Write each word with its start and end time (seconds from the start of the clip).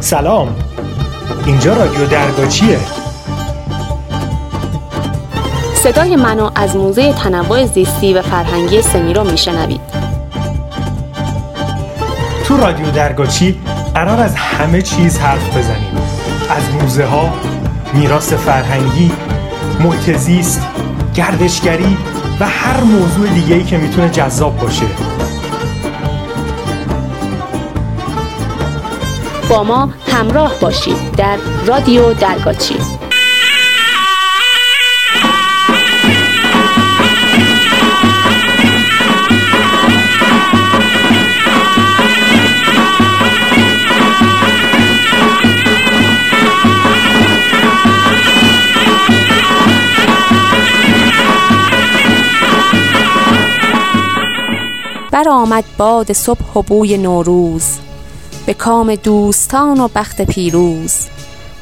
سلام. 0.00 0.56
اینجا 1.46 1.74
رادیو 1.74 2.06
درگاچیه 2.06 2.78
صدای 5.74 6.16
منو 6.16 6.50
از 6.54 6.76
موزه 6.76 7.12
تنوع 7.12 7.66
زیستی 7.66 8.14
و 8.14 8.22
فرهنگی 8.22 8.82
سمیرو 8.82 9.24
میشنوید. 9.24 9.80
تو 12.44 12.56
رادیو 12.56 12.90
درگاچی 12.90 13.60
قرار 13.94 14.20
از 14.20 14.34
همه 14.34 14.82
چیز 14.82 15.18
حرف 15.18 15.56
بزنیم. 15.56 15.96
از 16.50 16.82
موزه 16.82 17.04
ها 17.04 17.30
میراث 17.94 18.32
فرهنگی 18.32 19.12
محیط 19.80 20.16
زیست 20.16 20.66
گردشگری 21.14 21.96
و 22.40 22.46
هر 22.48 22.80
موضوع 22.80 23.28
دیگه 23.28 23.54
ای 23.54 23.64
که 23.64 23.76
می‌تونه 23.78 24.08
جذاب 24.08 24.58
باشه. 24.58 24.86
با 29.50 29.62
ما 29.62 29.88
همراه 30.08 30.60
باشید 30.60 31.12
در 31.16 31.36
رادیو 31.66 32.14
درگاچی. 32.14 32.76
بر 55.12 55.28
آمد 55.28 55.64
باد 55.78 56.12
صبح 56.12 56.52
و 56.56 56.62
بوی 56.62 56.98
نوروز. 56.98 57.89
به 58.50 58.54
کام 58.54 58.94
دوستان 58.94 59.80
و 59.80 59.88
بخت 59.94 60.22
پیروز. 60.22 60.94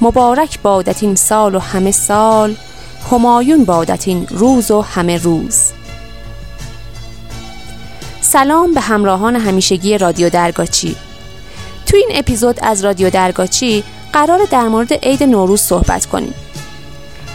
مبارک 0.00 0.58
بادت 0.62 1.02
این 1.02 1.14
سال 1.14 1.54
و 1.54 1.58
همه 1.58 1.90
سال 1.90 2.56
همایون 3.10 3.64
بادت 3.64 4.08
این 4.08 4.26
روز 4.30 4.70
و 4.70 4.80
همه 4.80 5.16
روز. 5.16 5.62
سلام 8.20 8.74
به 8.74 8.80
همراهان 8.80 9.36
همیشگی 9.36 9.98
رادیو 9.98 10.30
درگاچی. 10.30 10.96
تو 11.86 11.96
این 11.96 12.08
اپیزود 12.14 12.58
از 12.62 12.84
رادیو 12.84 13.10
درگاچی 13.10 13.84
قرار 14.12 14.40
در 14.50 14.68
مورد 14.68 14.92
عید 14.92 15.22
نوروز 15.22 15.60
صحبت 15.60 16.06
کنیم. 16.06 16.34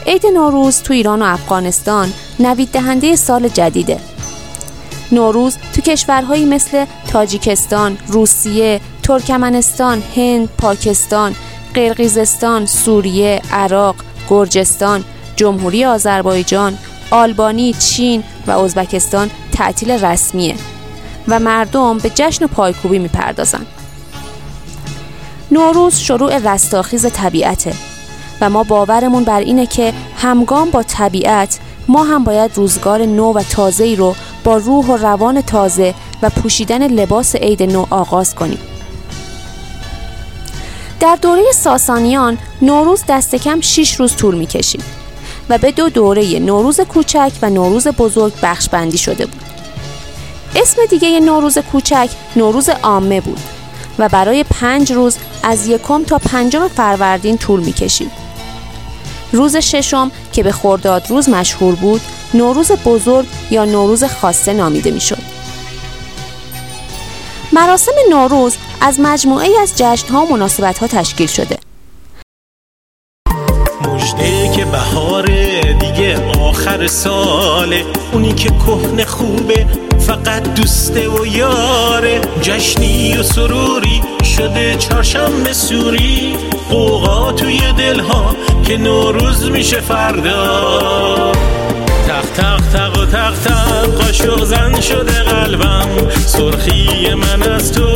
عید 0.08 0.26
نوروز 0.26 0.82
تو 0.82 0.94
ایران 0.94 1.22
و 1.22 1.26
افغانستان 1.26 2.14
نوید 2.40 2.70
دهنده 2.70 3.16
سال 3.16 3.48
جدیده. 3.48 4.00
نوروز 5.12 5.58
تو 5.74 5.82
کشورهایی 5.82 6.46
مثل 6.46 6.86
تاجیکستان، 7.12 7.98
روسیه، 8.08 8.82
ترکمنستان، 9.06 10.04
هند، 10.16 10.50
پاکستان، 10.58 11.36
قرقیزستان، 11.74 12.66
سوریه، 12.66 13.42
عراق، 13.52 13.96
گرجستان، 14.30 15.04
جمهوری 15.36 15.86
آذربایجان، 15.86 16.78
آلبانی، 17.12 17.74
چین 17.74 18.24
و 18.48 18.52
ازبکستان 18.52 19.30
تعطیل 19.52 19.92
رسمیه 19.92 20.56
و 21.28 21.40
مردم 21.40 21.98
به 21.98 22.12
جشن 22.16 22.46
و 22.46 22.48
پایکوبی 22.48 23.00
می‌پردازن. 23.00 23.66
نوروز 25.52 25.98
شروع 25.98 26.38
رستاخیز 26.38 27.06
طبیعته 27.06 27.74
و 28.42 28.50
ما 28.50 28.64
باورمون 28.64 29.24
بر 29.24 29.40
اینه 29.40 29.66
که 29.66 29.94
همگام 30.18 30.70
با 30.70 30.84
طبیعت 30.84 31.60
ما 31.88 32.04
هم 32.04 32.24
باید 32.24 32.52
روزگار 32.56 33.06
نو 33.06 33.34
و 33.34 33.44
تازه‌ای 33.44 33.96
رو 33.96 34.16
با 34.44 34.58
روح 34.58 34.86
و 34.86 34.98
روان 34.98 35.42
تازه 35.42 35.94
و 36.22 36.30
پوشیدن 36.30 36.88
لباس 36.88 37.36
عید 37.36 37.64
نو 37.64 37.86
آغاز 37.90 38.36
کنیم. 38.36 38.60
در 41.06 41.16
دوره 41.16 41.52
ساسانیان 41.52 42.38
نوروز 42.62 43.04
دست 43.08 43.36
کم 43.36 43.62
6 43.62 43.94
روز 43.94 44.16
طول 44.16 44.36
می 44.36 44.46
کشید 44.46 44.84
و 45.50 45.58
به 45.58 45.72
دو 45.72 45.90
دوره 45.90 46.40
نوروز 46.40 46.80
کوچک 46.80 47.32
و 47.42 47.50
نوروز 47.50 47.88
بزرگ 47.88 48.34
بخش 48.42 48.70
بندی 48.70 48.98
شده 48.98 49.26
بود. 49.26 49.42
اسم 50.56 50.86
دیگه 50.90 51.20
نوروز 51.20 51.58
کوچک 51.58 52.10
نوروز 52.36 52.70
عامه 52.70 53.22
بود 53.22 53.40
و 54.00 54.10
برای 54.10 54.44
پنج 54.44 54.92
روز 54.92 55.18
از 55.44 55.68
یکم 55.68 56.04
تا 56.04 56.18
پنجم 56.18 56.68
فروردین 56.68 57.38
طول 57.38 57.60
می 57.60 57.74
کشید. 57.74 58.12
روز 59.32 59.56
ششم 59.56 60.12
که 60.34 60.44
به 60.44 60.52
خرداد 60.52 61.10
روز 61.10 61.30
مشهور 61.30 61.76
بود 61.76 62.02
نوروز 62.34 62.72
بزرگ 62.72 63.28
یا 63.52 63.66
نوروز 63.66 64.04
خاصه 64.04 64.54
نامیده 64.54 64.92
می‌شد. 64.92 65.22
مراسم 67.56 67.92
نوروز 68.10 68.58
از 68.82 69.00
مجموعه 69.00 69.48
از 69.62 69.74
جشن 69.78 70.08
ها 70.08 70.26
و 70.26 70.34
مناسبت 70.34 70.78
ها 70.78 70.88
تشکیل 70.88 71.28
شده. 71.28 71.58
مجده 73.82 74.52
که 74.56 74.66
بهار 74.66 75.26
دیگه 75.80 76.32
آخر 76.40 76.88
ساله 76.88 77.86
اونی 78.14 78.34
که 78.34 78.50
کهن 78.50 79.04
خوبه 79.04 79.66
فقط 80.00 80.54
دوسته 80.54 81.10
و 81.10 81.26
یاره. 81.26 82.22
جشنی 82.42 83.18
و 83.18 83.24
سروری 83.24 84.02
شده 84.38 84.76
چهارشنبه 84.76 85.54
سوری. 85.54 86.38
قوقا 86.70 87.32
توی 87.32 87.60
دلها 87.78 88.36
که 88.64 88.78
نوروز 88.78 89.52
میشه 89.52 89.80
فردا. 89.80 91.32
تق 92.08 92.26
تق 92.26 92.62
تق 92.74 93.00
و 93.02 93.06
تق 93.06 93.34
تق 93.40 93.86
قاشق 93.86 94.44
زن 94.44 94.82
شده 94.82 95.24
قلبم. 95.24 96.10
سرخی 96.26 97.14
من 97.14 97.44
از 97.44 97.72
تو 97.72 97.88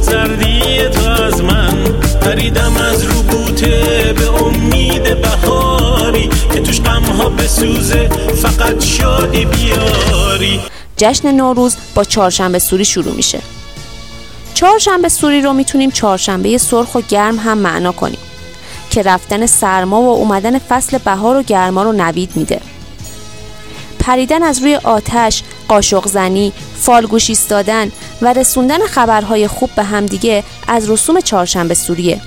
زردی 0.00 0.88
تو 0.88 1.10
از 1.10 1.42
من. 1.42 1.84
پریدم 2.22 2.76
از 2.76 3.04
رو 3.04 3.22
بوته 3.22 4.14
به 4.18 4.42
امید 4.42 5.20
بهاری. 5.20 6.28
که 6.54 6.60
توش 6.60 6.80
غمها 6.80 7.28
بسوزه 7.28 8.08
فقط 8.42 8.84
شادی 8.84 9.44
بیاری. 9.44 10.60
جشن 10.96 11.32
نوروز 11.32 11.76
با 11.94 12.04
چهارشنبه 12.04 12.58
سوری 12.58 12.84
شروع 12.84 13.14
میشه. 13.14 13.38
چهارشنبه 14.54 15.08
سوری 15.08 15.42
رو 15.42 15.52
می‌تونیم 15.52 15.90
چهارشنبه 15.90 16.58
سرخ 16.58 16.94
و 16.94 17.00
گرم 17.00 17.38
هم 17.38 17.58
معنا 17.58 17.92
کنیم. 17.92 18.18
که 18.90 19.02
رفتن 19.02 19.46
سرما 19.46 20.02
و 20.02 20.08
اومدن 20.08 20.58
فصل 20.58 20.98
بهار 20.98 21.36
و 21.36 21.42
گرما 21.42 21.82
رو 21.82 21.92
نوید 21.92 22.30
میده. 22.34 22.60
پریدن 24.06 24.42
از 24.42 24.62
روی 24.62 24.74
آتش، 24.74 25.42
قاشق 25.68 26.08
زنی، 26.08 26.52
فالگوش 26.76 27.30
ایستادن 27.30 27.92
و 28.22 28.32
رسوندن 28.32 28.86
خبرهای 28.86 29.48
خوب 29.48 29.70
به 29.76 29.82
همدیگه 29.82 30.44
از 30.68 30.90
رسوم 30.90 31.20
چهارشنبه 31.20 31.74
سوریه. 31.74 32.20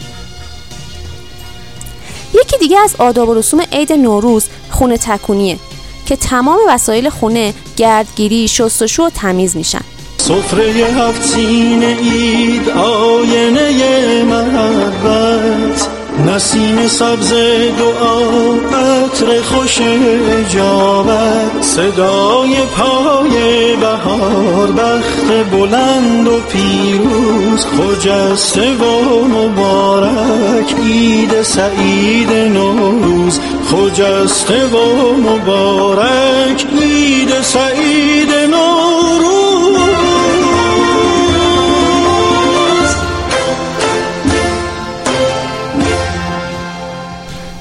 یکی 2.34 2.58
دیگه 2.58 2.80
از 2.80 2.96
آداب 2.98 3.30
و 3.30 3.34
رسوم 3.34 3.62
عید 3.72 3.94
نوروز 3.94 4.46
خونه 4.70 4.98
تکونیه 4.98 5.58
که 6.06 6.16
تمام 6.16 6.60
وسایل 6.68 7.10
خونه 7.10 7.54
گردگیری، 7.76 8.48
شستشو 8.48 9.04
و 9.04 9.10
تمیز 9.10 9.58
میشن. 9.58 9.82
سفره 10.18 10.72
هفت 10.72 11.24
سینه 11.24 11.98
اید 12.02 12.70
آینه 12.70 14.24
محبت 14.24 15.88
نسیم 16.26 16.88
سبز 16.88 17.34
دعا 17.78 18.20
عطر 18.56 19.42
خوش 19.42 19.82
اجابت 19.82 21.57
صدای 21.78 22.56
پای 22.62 23.76
بهار 23.76 24.72
بخت 24.72 25.52
بلند 25.52 26.28
و 26.28 26.40
پیروز 26.40 27.66
خجسته 27.66 28.76
و 28.76 29.24
مبارک 29.26 30.76
عید 30.76 31.42
سعید 31.42 32.32
نوروز. 32.32 33.40
خجسته 33.72 34.66
و 34.66 35.14
مبارک 35.14 36.66
عید 36.82 37.42
سعید 37.42 38.32
نوروز. 38.32 39.28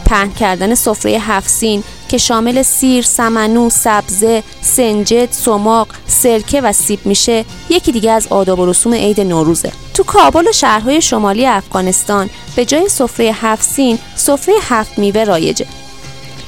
پهن 0.05 0.33
کردن 0.33 0.75
سفره 0.75 1.11
هفت 1.11 1.49
سین. 1.49 1.83
که 2.09 2.19
شامل 2.19 2.63
سیر، 2.63 3.05
سمنو، 3.05 3.71
سبزه، 3.71 4.43
سنجد، 4.61 5.33
سماق، 5.33 5.89
سرکه 6.07 6.61
و 6.61 6.73
سیب 6.73 7.07
میشه 7.07 7.45
یکی 7.71 7.93
دیگه 7.93 8.11
از 8.11 8.27
آداب 8.31 8.59
و 8.59 8.67
رسوم 8.67 8.95
عید 8.95 9.21
نوروزه. 9.21 9.73
تو 9.95 10.03
کابل 10.03 10.49
و 10.49 10.53
شهرهای 10.53 11.03
شمالی 11.03 11.47
افغانستان 11.47 12.31
به 12.57 12.65
جای 12.65 12.89
سفره 12.89 13.33
هفت 13.33 13.63
سین، 13.63 13.99
سفره 14.17 14.55
هفت 14.63 14.99
میوه 14.99 15.25
رایجه. 15.25 15.67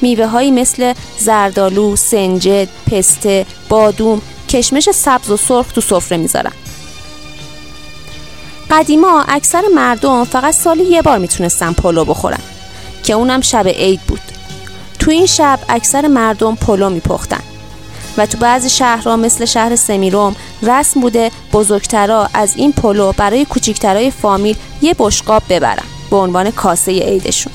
میوه 0.03 0.27
هایی 0.27 0.51
مثل 0.51 0.95
زردالو، 1.19 1.97
سنجد، 1.97 2.69
پسته، 2.91 3.47
بادوم، 3.69 4.23
کشمش 4.49 4.91
سبز 4.91 5.31
و 5.31 5.37
سرخ 5.37 5.73
تو 5.73 5.81
سفره 5.81 6.19
می‌ذارن. 6.19 6.53
قدیما 8.71 9.25
اکثر 9.29 9.63
مردم 9.75 10.25
فقط 10.25 10.55
سالی 10.55 10.85
یه 10.85 11.03
بار 11.03 11.19
می‌تونستن 11.19 11.73
پلو 11.73 12.05
بخورن 12.05 12.41
که 13.03 13.13
اونم 13.13 13.41
شب 13.41 13.69
عید 13.69 14.01
بود 14.01 14.21
تو 15.09 15.13
این 15.13 15.27
شب 15.27 15.59
اکثر 15.69 16.07
مردم 16.07 16.55
پلو 16.55 16.91
میپختن. 16.91 17.41
و 18.19 18.27
تو 18.27 18.39
بعضی 18.39 18.71
شهرها 18.71 19.17
مثل 19.17 19.45
شهر 19.45 19.77
سمیروم 19.77 20.37
رسم 20.63 21.01
بوده 21.01 21.31
بزرگترا 21.53 22.29
از 22.35 22.57
این 22.57 22.73
پلو 22.73 23.13
برای 23.13 23.45
کوچیکترای 23.45 24.11
فامیل 24.11 24.57
یه 24.83 24.95
بشقاب 24.99 25.43
ببرن 25.49 25.85
به 26.11 26.17
عنوان 26.17 26.51
کاسه 26.51 26.93
عیدشون. 26.93 27.53